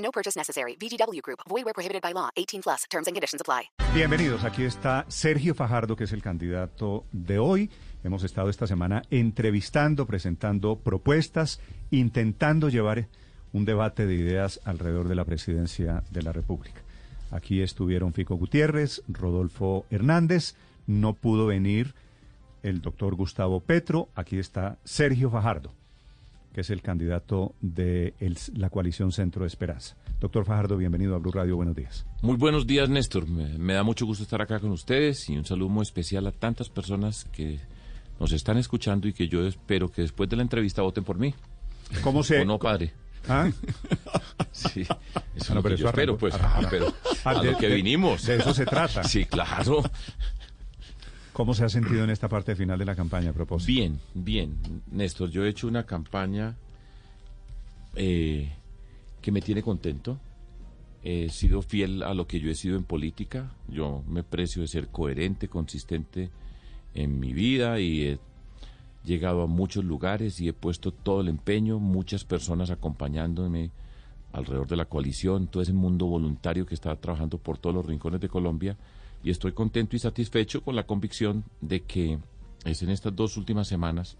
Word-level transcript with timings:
No 0.00 0.10
purchase 0.10 0.38
necessary. 0.38 0.76
VGW 0.76 1.22
Group. 1.22 1.40
Void 1.48 1.64
where 1.64 1.74
prohibited 1.74 2.02
by 2.02 2.12
law. 2.12 2.30
18 2.36 2.62
plus. 2.62 2.84
Terms 2.90 3.06
and 3.06 3.14
conditions 3.14 3.40
apply. 3.40 3.70
Bienvenidos. 3.94 4.44
Aquí 4.44 4.64
está 4.64 5.04
Sergio 5.08 5.54
Fajardo, 5.54 5.96
que 5.96 6.04
es 6.04 6.12
el 6.12 6.22
candidato 6.22 7.04
de 7.12 7.38
hoy. 7.38 7.70
Hemos 8.02 8.24
estado 8.24 8.48
esta 8.48 8.66
semana 8.66 9.02
entrevistando, 9.10 10.06
presentando 10.06 10.76
propuestas, 10.76 11.60
intentando 11.90 12.68
llevar 12.68 13.08
un 13.52 13.64
debate 13.64 14.06
de 14.06 14.14
ideas 14.14 14.60
alrededor 14.64 15.08
de 15.08 15.14
la 15.14 15.24
presidencia 15.24 16.02
de 16.10 16.22
la 16.22 16.32
República. 16.32 16.82
Aquí 17.30 17.62
estuvieron 17.62 18.12
Fico 18.12 18.36
Gutiérrez, 18.36 19.02
Rodolfo 19.08 19.86
Hernández, 19.90 20.54
no 20.86 21.14
pudo 21.14 21.46
venir 21.46 21.94
el 22.62 22.80
doctor 22.80 23.14
Gustavo 23.14 23.60
Petro, 23.60 24.08
aquí 24.14 24.38
está 24.38 24.78
Sergio 24.84 25.30
Fajardo, 25.30 25.72
que 26.52 26.62
es 26.62 26.70
el 26.70 26.82
candidato 26.82 27.54
de 27.60 28.14
el- 28.18 28.36
la 28.56 28.70
coalición 28.70 29.12
Centro 29.12 29.42
de 29.42 29.48
Esperanza. 29.48 29.96
Doctor 30.20 30.44
Fajardo, 30.44 30.76
bienvenido 30.76 31.14
a 31.14 31.18
Blue 31.18 31.32
Radio, 31.32 31.56
buenos 31.56 31.76
días. 31.76 32.04
Muy 32.22 32.36
buenos 32.36 32.66
días, 32.66 32.88
Néstor. 32.88 33.26
Me, 33.28 33.56
me 33.58 33.74
da 33.74 33.82
mucho 33.82 34.04
gusto 34.06 34.24
estar 34.24 34.42
acá 34.42 34.58
con 34.58 34.70
ustedes 34.72 35.28
y 35.30 35.36
un 35.36 35.44
saludo 35.44 35.68
muy 35.68 35.82
especial 35.82 36.26
a 36.26 36.32
tantas 36.32 36.68
personas 36.68 37.24
que 37.32 37.60
nos 38.18 38.32
están 38.32 38.58
escuchando 38.58 39.08
y 39.08 39.12
que 39.12 39.28
yo 39.28 39.46
espero 39.46 39.90
que 39.90 40.02
después 40.02 40.28
de 40.28 40.36
la 40.36 40.42
entrevista 40.42 40.82
voten 40.82 41.04
por 41.04 41.18
mí. 41.18 41.34
¿Cómo 42.02 42.22
se...? 42.22 42.40
¿O 42.40 42.44
no, 42.44 42.58
padre? 42.58 42.92
¿Ah? 43.28 43.50
Sí, 44.52 44.80
eso 44.82 44.94
Ah, 45.14 45.22
es 45.36 45.48
no, 45.48 45.54
lo 45.56 45.62
pero 45.62 45.76
que 45.76 45.82
yo 45.82 45.88
espero, 45.88 46.18
pues. 46.18 46.34
ah, 46.34 46.60
pero 46.68 46.92
ah, 47.24 47.30
a 47.30 47.40
de- 47.42 47.52
lo 47.52 47.58
que 47.58 47.68
de- 47.68 47.74
vinimos. 47.76 48.26
de 48.26 48.36
eso 48.36 48.52
se 48.52 48.66
trata. 48.66 49.04
Sí, 49.04 49.24
claro. 49.24 49.82
¿Cómo 51.32 51.54
se 51.54 51.64
ha 51.64 51.68
sentido 51.68 52.04
en 52.04 52.10
esta 52.10 52.28
parte 52.28 52.56
final 52.56 52.78
de 52.78 52.84
la 52.84 52.96
campaña 52.96 53.30
a 53.30 53.32
propósito? 53.32 53.72
Bien, 53.72 54.00
bien. 54.14 54.56
Néstor, 54.90 55.30
yo 55.30 55.44
he 55.44 55.48
hecho 55.48 55.68
una 55.68 55.84
campaña 55.84 56.56
eh, 57.94 58.52
que 59.22 59.30
me 59.30 59.40
tiene 59.40 59.62
contento. 59.62 60.18
He 61.02 61.28
sido 61.30 61.62
fiel 61.62 62.02
a 62.02 62.14
lo 62.14 62.26
que 62.26 62.40
yo 62.40 62.50
he 62.50 62.54
sido 62.54 62.76
en 62.76 62.84
política. 62.84 63.52
Yo 63.68 64.02
me 64.08 64.22
precio 64.22 64.62
de 64.62 64.68
ser 64.68 64.88
coherente, 64.88 65.48
consistente 65.48 66.30
en 66.94 67.20
mi 67.20 67.32
vida 67.32 67.78
y 67.78 68.06
he 68.06 68.18
llegado 69.04 69.42
a 69.42 69.46
muchos 69.46 69.84
lugares 69.84 70.40
y 70.40 70.48
he 70.48 70.52
puesto 70.52 70.92
todo 70.92 71.20
el 71.20 71.28
empeño, 71.28 71.78
muchas 71.78 72.24
personas 72.24 72.70
acompañándome 72.70 73.70
alrededor 74.32 74.66
de 74.66 74.76
la 74.76 74.84
coalición, 74.84 75.46
todo 75.46 75.62
ese 75.62 75.72
mundo 75.72 76.06
voluntario 76.06 76.66
que 76.66 76.74
está 76.74 76.94
trabajando 76.96 77.38
por 77.38 77.56
todos 77.56 77.74
los 77.74 77.86
rincones 77.86 78.20
de 78.20 78.28
Colombia 78.28 78.76
y 79.22 79.30
estoy 79.30 79.52
contento 79.52 79.96
y 79.96 79.98
satisfecho 79.98 80.62
con 80.62 80.76
la 80.76 80.86
convicción 80.86 81.44
de 81.60 81.82
que 81.82 82.18
es 82.64 82.82
en 82.82 82.90
estas 82.90 83.14
dos 83.14 83.36
últimas 83.36 83.68
semanas 83.68 84.16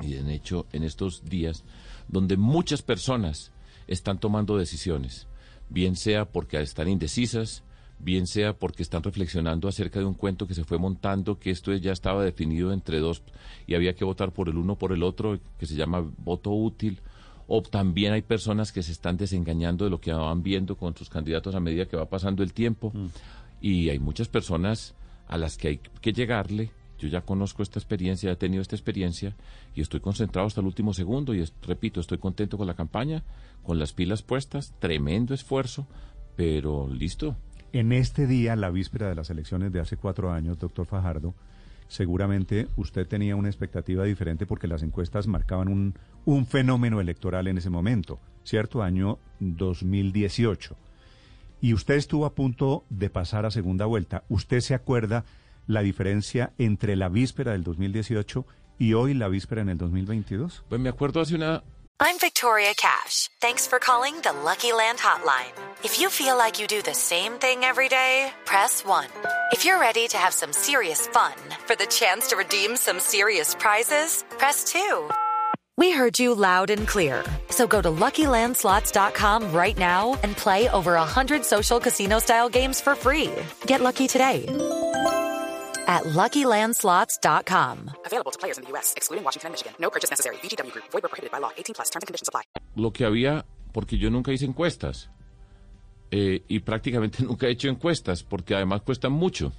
y 0.00 0.14
en 0.14 0.30
hecho 0.30 0.66
en 0.72 0.82
estos 0.82 1.24
días 1.24 1.64
donde 2.08 2.36
muchas 2.36 2.82
personas 2.82 3.52
están 3.86 4.18
tomando 4.18 4.56
decisiones, 4.56 5.26
bien 5.68 5.96
sea 5.96 6.24
porque 6.24 6.60
están 6.60 6.88
indecisas, 6.88 7.62
bien 7.98 8.26
sea 8.26 8.52
porque 8.52 8.82
están 8.82 9.02
reflexionando 9.02 9.68
acerca 9.68 10.00
de 10.00 10.04
un 10.04 10.14
cuento 10.14 10.46
que 10.46 10.54
se 10.54 10.64
fue 10.64 10.78
montando, 10.78 11.38
que 11.38 11.50
esto 11.50 11.72
ya 11.74 11.92
estaba 11.92 12.24
definido 12.24 12.72
entre 12.72 12.98
dos 12.98 13.22
y 13.66 13.74
había 13.74 13.94
que 13.94 14.04
votar 14.04 14.32
por 14.32 14.48
el 14.48 14.56
uno 14.56 14.74
o 14.74 14.78
por 14.78 14.92
el 14.92 15.02
otro, 15.02 15.38
que 15.58 15.66
se 15.66 15.76
llama 15.76 16.04
voto 16.18 16.50
útil, 16.50 17.00
o 17.46 17.62
también 17.62 18.12
hay 18.12 18.22
personas 18.22 18.72
que 18.72 18.82
se 18.82 18.92
están 18.92 19.16
desengañando 19.16 19.84
de 19.84 19.90
lo 19.90 20.00
que 20.00 20.12
van 20.12 20.42
viendo 20.42 20.76
con 20.76 20.96
sus 20.96 21.08
candidatos 21.08 21.54
a 21.54 21.60
medida 21.60 21.86
que 21.86 21.96
va 21.96 22.08
pasando 22.08 22.42
el 22.42 22.52
tiempo. 22.52 22.92
Y 23.62 23.88
hay 23.90 24.00
muchas 24.00 24.28
personas 24.28 24.94
a 25.28 25.38
las 25.38 25.56
que 25.56 25.68
hay 25.68 25.80
que 26.00 26.12
llegarle. 26.12 26.72
Yo 26.98 27.08
ya 27.08 27.22
conozco 27.22 27.62
esta 27.62 27.78
experiencia, 27.78 28.30
he 28.30 28.36
tenido 28.36 28.60
esta 28.60 28.76
experiencia 28.76 29.34
y 29.74 29.80
estoy 29.80 30.00
concentrado 30.00 30.46
hasta 30.46 30.60
el 30.60 30.66
último 30.66 30.92
segundo 30.92 31.34
y 31.34 31.44
repito, 31.62 32.00
estoy 32.00 32.18
contento 32.18 32.58
con 32.58 32.66
la 32.66 32.74
campaña, 32.74 33.24
con 33.62 33.78
las 33.78 33.92
pilas 33.92 34.22
puestas, 34.22 34.74
tremendo 34.78 35.32
esfuerzo, 35.32 35.86
pero 36.36 36.88
listo. 36.88 37.36
En 37.72 37.92
este 37.92 38.26
día, 38.26 38.54
la 38.56 38.70
víspera 38.70 39.08
de 39.08 39.14
las 39.14 39.30
elecciones 39.30 39.72
de 39.72 39.80
hace 39.80 39.96
cuatro 39.96 40.30
años, 40.30 40.58
doctor 40.58 40.86
Fajardo, 40.86 41.34
seguramente 41.88 42.68
usted 42.76 43.06
tenía 43.06 43.36
una 43.36 43.48
expectativa 43.48 44.04
diferente 44.04 44.46
porque 44.46 44.68
las 44.68 44.82
encuestas 44.82 45.26
marcaban 45.26 45.68
un, 45.68 45.94
un 46.24 46.46
fenómeno 46.46 47.00
electoral 47.00 47.46
en 47.48 47.58
ese 47.58 47.70
momento, 47.70 48.20
¿cierto? 48.44 48.82
Año 48.82 49.18
2018. 49.40 50.76
Y 51.62 51.74
usted 51.74 51.94
estuvo 51.94 52.26
a 52.26 52.34
punto 52.34 52.84
de 52.90 53.08
pasar 53.08 53.46
a 53.46 53.52
segunda 53.52 53.86
vuelta. 53.86 54.24
¿Usted 54.28 54.60
se 54.60 54.74
acuerda 54.74 55.24
la 55.68 55.80
diferencia 55.80 56.52
entre 56.58 56.96
la 56.96 57.08
víspera 57.08 57.52
del 57.52 57.62
2018 57.62 58.44
y 58.78 58.94
hoy 58.94 59.14
la 59.14 59.28
víspera 59.28 59.62
en 59.62 59.68
el 59.68 59.78
2022? 59.78 60.64
Pues 60.68 60.80
me 60.80 60.88
acuerdo 60.88 61.20
hace 61.20 61.36
una 61.36 61.62
I'm 62.00 62.18
Victoria 62.20 62.74
Cash. 62.74 63.28
Thanks 63.40 63.68
for 63.68 63.78
calling 63.78 64.20
the 64.22 64.32
Lucky 64.44 64.72
Land 64.72 64.98
Hotline. 64.98 65.52
If 65.84 66.00
you 66.00 66.10
feel 66.10 66.36
like 66.36 66.58
you 66.58 66.66
do 66.66 66.82
the 66.82 66.94
same 66.94 67.38
thing 67.38 67.62
every 67.62 67.88
day, 67.88 68.32
press 68.44 68.84
1. 68.84 69.06
If 69.52 69.64
you're 69.64 69.78
ready 69.78 70.08
to 70.08 70.16
have 70.16 70.34
some 70.34 70.52
serious 70.52 71.06
fun 71.06 71.34
for 71.64 71.76
the 71.76 71.86
chance 71.86 72.26
to 72.30 72.36
redeem 72.36 72.76
some 72.76 72.98
serious 72.98 73.54
prizes, 73.54 74.24
press 74.36 74.64
2. 74.64 75.08
We 75.82 75.90
heard 75.90 76.16
you 76.20 76.36
loud 76.36 76.70
and 76.70 76.86
clear. 76.86 77.24
So 77.50 77.66
go 77.66 77.82
to 77.82 77.90
LuckyLandSlots.com 77.90 79.52
right 79.52 79.76
now 79.76 80.16
and 80.22 80.36
play 80.36 80.68
over 80.68 80.94
100 80.94 81.44
social 81.44 81.80
casino 81.80 82.20
style 82.20 82.48
games 82.48 82.80
for 82.80 82.94
free. 82.94 83.32
Get 83.66 83.80
lucky 83.80 84.06
today 84.06 84.46
at 85.88 86.04
LuckyLandSlots.com. 86.04 87.90
Available 88.06 88.30
to 88.30 88.38
players 88.38 88.58
in 88.58 88.62
the 88.62 88.70
U.S., 88.70 88.94
excluding 88.96 89.24
Washington 89.24 89.48
and 89.48 89.54
Michigan. 89.54 89.72
No 89.80 89.90
purchase 89.90 90.08
necessary. 90.08 90.36
VGW 90.36 90.70
Group. 90.70 90.84
Void 90.92 91.02
prohibited 91.02 91.32
by 91.32 91.38
law. 91.38 91.50
18 91.56 91.74
plus. 91.74 91.90
Terms 91.90 92.04
and 92.04 92.06
conditions 92.06 92.28
apply. 92.28 92.42
lo 92.76 92.92
que 92.92 93.04
había, 93.04 93.44
porque 93.72 93.98
yo 93.98 94.08
nunca 94.08 94.30
hice 94.30 94.44
encuestas. 94.44 95.10
eh, 96.12 96.44
y 96.46 96.60
prácticamente 96.60 97.24
nunca 97.24 97.48
he 97.48 97.50
hecho 97.50 97.68
encuestas, 97.68 98.22
porque 98.22 98.54
además 98.54 98.82
cuestan 98.82 99.10
mucho. 99.10 99.52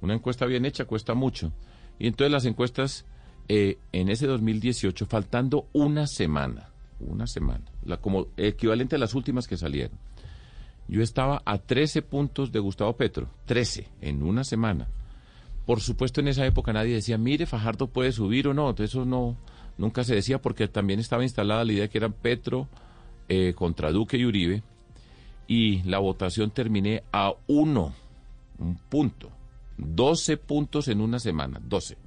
Una 0.00 0.14
encuesta 0.14 0.46
bien 0.46 0.64
hecha 0.64 0.84
cuesta 0.84 1.14
mucho. 1.14 1.50
Y 1.98 2.06
entonces 2.06 2.30
las 2.30 2.44
encuestas 2.44 3.04
eh, 3.52 3.78
en 3.90 4.08
ese 4.10 4.28
2018, 4.28 5.06
faltando 5.06 5.66
una 5.72 6.06
semana, 6.06 6.68
una 7.00 7.26
semana, 7.26 7.64
como 8.00 8.28
equivalente 8.36 8.94
a 8.94 8.98
las 9.00 9.12
últimas 9.16 9.48
que 9.48 9.56
salieron, 9.56 9.98
yo 10.86 11.02
estaba 11.02 11.42
a 11.44 11.58
13 11.58 12.02
puntos 12.02 12.52
de 12.52 12.60
Gustavo 12.60 12.92
Petro, 12.92 13.28
13 13.46 13.88
en 14.02 14.22
una 14.22 14.44
semana. 14.44 14.86
Por 15.66 15.80
supuesto, 15.80 16.20
en 16.20 16.28
esa 16.28 16.46
época 16.46 16.72
nadie 16.72 16.94
decía, 16.94 17.18
mire, 17.18 17.44
Fajardo 17.44 17.88
puede 17.88 18.12
subir 18.12 18.46
o 18.46 18.54
no. 18.54 18.72
Eso 18.78 19.04
no, 19.04 19.36
nunca 19.78 20.04
se 20.04 20.14
decía 20.14 20.40
porque 20.40 20.68
también 20.68 21.00
estaba 21.00 21.24
instalada 21.24 21.64
la 21.64 21.72
idea 21.72 21.88
que 21.88 21.98
eran 21.98 22.12
Petro 22.12 22.68
eh, 23.28 23.52
contra 23.56 23.90
Duque 23.90 24.16
y 24.16 24.26
Uribe. 24.26 24.62
Y 25.48 25.82
la 25.82 25.98
votación 25.98 26.52
terminé 26.52 27.02
a 27.12 27.32
uno, 27.48 27.94
un 28.58 28.76
punto. 28.76 29.32
12 29.76 30.36
puntos 30.36 30.86
en 30.86 31.00
una 31.00 31.18
semana, 31.18 31.60
12. 31.64 31.98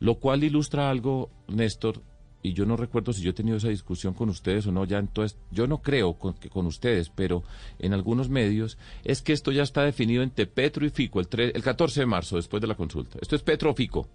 Lo 0.00 0.16
cual 0.16 0.44
ilustra 0.44 0.90
algo, 0.90 1.30
Néstor, 1.48 2.02
y 2.42 2.52
yo 2.52 2.64
no 2.66 2.76
recuerdo 2.76 3.12
si 3.12 3.22
yo 3.22 3.30
he 3.30 3.34
tenido 3.34 3.56
esa 3.56 3.68
discusión 3.68 4.14
con 4.14 4.28
ustedes 4.28 4.66
o 4.68 4.72
no, 4.72 4.84
ya 4.84 4.98
entonces, 4.98 5.36
yo 5.50 5.66
no 5.66 5.78
creo 5.82 6.14
con, 6.14 6.34
que 6.34 6.48
con 6.48 6.66
ustedes, 6.66 7.10
pero 7.10 7.42
en 7.80 7.92
algunos 7.92 8.28
medios, 8.28 8.78
es 9.04 9.22
que 9.22 9.32
esto 9.32 9.50
ya 9.50 9.64
está 9.64 9.82
definido 9.82 10.22
entre 10.22 10.46
Petro 10.46 10.86
y 10.86 10.90
Fico 10.90 11.18
el, 11.18 11.28
tre- 11.28 11.50
el 11.52 11.62
14 11.62 12.00
de 12.00 12.06
marzo, 12.06 12.36
después 12.36 12.60
de 12.60 12.68
la 12.68 12.76
consulta. 12.76 13.18
Esto 13.20 13.34
es 13.34 13.42
Petro 13.42 13.70
o 13.70 13.74
Fico. 13.74 14.08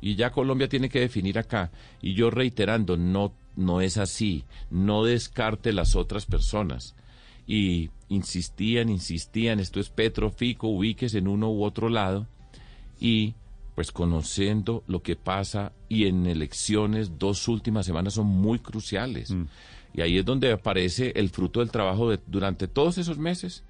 Y 0.00 0.16
ya 0.16 0.30
Colombia 0.30 0.68
tiene 0.68 0.88
que 0.90 1.00
definir 1.00 1.38
acá. 1.38 1.70
Y 2.02 2.12
yo 2.14 2.30
reiterando, 2.30 2.96
no, 2.98 3.32
no 3.56 3.80
es 3.80 3.96
así. 3.96 4.44
No 4.70 5.02
descarte 5.02 5.72
las 5.72 5.96
otras 5.96 6.26
personas. 6.26 6.94
Y 7.46 7.88
insistían, 8.08 8.90
insistían, 8.90 9.60
esto 9.60 9.80
es 9.80 9.88
Petro, 9.88 10.30
Fico, 10.30 10.68
ubiques 10.68 11.14
en 11.14 11.26
uno 11.26 11.50
u 11.50 11.64
otro 11.64 11.88
lado. 11.88 12.26
Y 13.00 13.34
pues 13.74 13.90
conociendo 13.90 14.84
lo 14.86 15.02
que 15.02 15.16
pasa 15.16 15.72
y 15.88 16.06
en 16.06 16.26
elecciones, 16.26 17.18
dos 17.18 17.48
últimas 17.48 17.86
semanas 17.86 18.14
son 18.14 18.26
muy 18.26 18.58
cruciales. 18.58 19.34
Y 19.92 20.00
ahí 20.00 20.18
es 20.18 20.24
donde 20.24 20.52
aparece 20.52 21.12
el 21.16 21.30
fruto 21.30 21.60
del 21.60 21.70
trabajo 21.70 22.10
de, 22.10 22.20
durante 22.26 22.68
todos 22.68 22.98
esos 22.98 23.18
meses. 23.18 23.64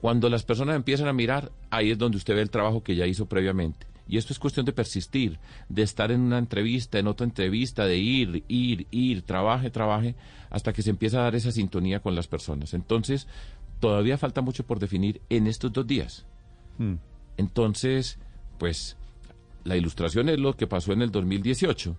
Cuando 0.00 0.28
las 0.28 0.42
personas 0.42 0.76
empiezan 0.76 1.08
a 1.08 1.12
mirar, 1.12 1.52
ahí 1.70 1.90
es 1.90 1.98
donde 1.98 2.16
usted 2.16 2.34
ve 2.34 2.42
el 2.42 2.50
trabajo 2.50 2.82
que 2.82 2.96
ya 2.96 3.06
hizo 3.06 3.26
previamente. 3.26 3.86
Y 4.08 4.16
esto 4.16 4.32
es 4.32 4.38
cuestión 4.38 4.66
de 4.66 4.72
persistir, 4.72 5.38
de 5.68 5.82
estar 5.82 6.10
en 6.10 6.20
una 6.20 6.38
entrevista, 6.38 6.98
en 6.98 7.06
otra 7.06 7.24
entrevista, 7.24 7.86
de 7.86 7.98
ir, 7.98 8.44
ir, 8.48 8.86
ir, 8.90 9.22
trabaje, 9.22 9.70
trabaje, 9.70 10.16
hasta 10.50 10.72
que 10.72 10.82
se 10.82 10.90
empieza 10.90 11.20
a 11.20 11.22
dar 11.22 11.34
esa 11.34 11.52
sintonía 11.52 12.00
con 12.00 12.14
las 12.14 12.26
personas. 12.26 12.74
Entonces, 12.74 13.26
todavía 13.80 14.18
falta 14.18 14.40
mucho 14.40 14.64
por 14.66 14.80
definir 14.80 15.20
en 15.30 15.46
estos 15.46 15.72
dos 15.72 15.86
días. 15.86 16.26
Mm. 16.78 16.94
Entonces, 17.36 18.18
pues, 18.58 18.96
la 19.64 19.76
ilustración 19.76 20.28
es 20.28 20.38
lo 20.38 20.54
que 20.54 20.66
pasó 20.66 20.92
en 20.92 21.02
el 21.02 21.10
2018 21.10 21.96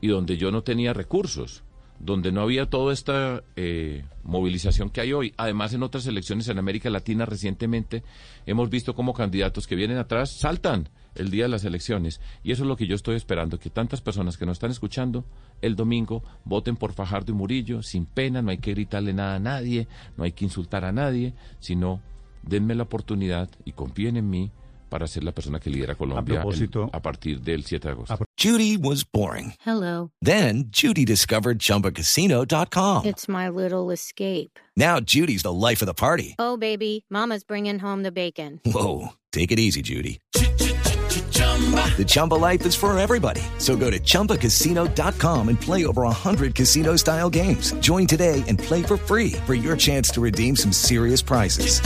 y 0.00 0.08
donde 0.08 0.36
yo 0.36 0.50
no 0.50 0.62
tenía 0.62 0.92
recursos 0.92 1.62
donde 2.00 2.30
no 2.30 2.42
había 2.42 2.66
toda 2.66 2.92
esta 2.92 3.42
eh, 3.56 4.04
movilización 4.22 4.90
que 4.90 5.00
hay 5.00 5.12
hoy. 5.12 5.34
Además, 5.36 5.74
en 5.74 5.82
otras 5.82 6.06
elecciones 6.06 6.48
en 6.48 6.58
América 6.58 6.90
Latina 6.90 7.26
recientemente 7.26 8.04
hemos 8.46 8.70
visto 8.70 8.94
cómo 8.94 9.14
candidatos 9.14 9.66
que 9.66 9.74
vienen 9.74 9.98
atrás 9.98 10.30
saltan 10.30 10.88
el 11.16 11.30
día 11.30 11.44
de 11.44 11.48
las 11.48 11.64
elecciones. 11.64 12.20
Y 12.44 12.52
eso 12.52 12.62
es 12.62 12.68
lo 12.68 12.76
que 12.76 12.86
yo 12.86 12.94
estoy 12.94 13.16
esperando, 13.16 13.58
que 13.58 13.70
tantas 13.70 14.00
personas 14.00 14.36
que 14.36 14.46
nos 14.46 14.56
están 14.56 14.70
escuchando 14.70 15.24
el 15.60 15.74
domingo 15.74 16.22
voten 16.44 16.76
por 16.76 16.92
Fajardo 16.92 17.32
y 17.32 17.34
Murillo 17.34 17.82
sin 17.82 18.06
pena, 18.06 18.42
no 18.42 18.50
hay 18.50 18.58
que 18.58 18.72
gritarle 18.72 19.12
nada 19.12 19.34
a 19.34 19.40
nadie, 19.40 19.88
no 20.16 20.24
hay 20.24 20.32
que 20.32 20.44
insultar 20.44 20.84
a 20.84 20.92
nadie, 20.92 21.34
sino 21.58 22.00
denme 22.42 22.76
la 22.76 22.84
oportunidad 22.84 23.50
y 23.64 23.72
confíen 23.72 24.16
en 24.16 24.30
mí 24.30 24.52
para 24.88 25.06
ser 25.06 25.24
la 25.24 25.32
persona 25.32 25.60
que 25.60 25.70
lidera 25.70 25.94
Colombia 25.94 26.40
A 26.40 26.42
propósito- 26.42 26.84
el- 26.84 26.90
a 26.92 27.00
partir 27.02 27.40
del 27.40 27.64
7 27.64 27.88
de 27.88 27.92
agosto. 27.92 28.18
Judy 28.36 28.76
was 28.76 29.04
boring. 29.04 29.54
Hello. 29.64 30.10
Then 30.24 30.70
Judy 30.70 31.04
discovered 31.04 31.58
ChumbaCasino.com. 31.58 33.04
It's 33.06 33.28
my 33.28 33.48
little 33.48 33.90
escape. 33.92 34.58
Now 34.76 35.00
Judy's 35.00 35.42
the 35.42 35.52
life 35.52 35.82
of 35.82 35.86
the 35.86 35.94
party. 35.94 36.34
Oh, 36.38 36.56
baby, 36.56 37.04
Mama's 37.10 37.42
bringing 37.44 37.80
home 37.80 38.02
the 38.04 38.12
bacon. 38.12 38.60
Whoa, 38.64 39.08
take 39.32 39.50
it 39.52 39.58
easy, 39.58 39.82
Judy. 39.82 40.20
The 40.32 42.04
Chumba 42.06 42.34
life 42.36 42.64
is 42.64 42.76
for 42.76 42.96
everybody. 42.98 43.40
So 43.58 43.74
go 43.76 43.90
to 43.90 43.98
ChumbaCasino.com 43.98 45.48
and 45.48 45.60
play 45.60 45.84
over 45.84 46.02
100 46.02 46.54
casino 46.54 46.94
style 46.96 47.28
games. 47.28 47.72
Join 47.80 48.06
today 48.06 48.44
and 48.46 48.56
play 48.58 48.82
for 48.84 48.96
free 48.96 49.32
for 49.46 49.54
your 49.54 49.76
chance 49.76 50.10
to 50.12 50.20
redeem 50.20 50.54
some 50.54 50.70
serious 50.72 51.20
prizes. 51.20 51.80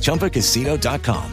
ChumbaCasino.com. 0.00 1.32